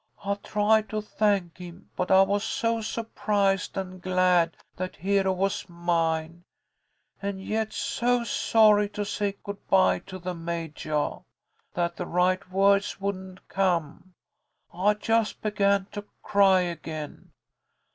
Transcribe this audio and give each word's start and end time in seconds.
I 0.25 0.33
tried 0.33 0.89
to 0.89 0.99
thank 0.99 1.59
him, 1.59 1.91
but 1.95 2.09
I 2.09 2.23
was 2.23 2.43
so 2.43 2.81
surprised 2.81 3.77
and 3.77 4.01
glad 4.01 4.57
that 4.75 4.95
Hero 4.95 5.31
was 5.31 5.69
mine, 5.69 6.41
and 7.21 7.39
yet 7.39 7.71
so 7.71 8.23
sorry 8.23 8.89
to 8.97 9.05
say 9.05 9.35
good 9.43 9.67
bye 9.67 9.99
to 10.07 10.17
the 10.17 10.33
Majah, 10.33 11.19
that 11.75 11.97
the 11.97 12.07
right 12.07 12.49
words 12.51 12.99
wouldn't 12.99 13.47
come. 13.47 14.15
I 14.73 14.95
just 14.95 15.39
began 15.43 15.85
to 15.91 16.05
cry 16.23 16.61
again. 16.61 17.29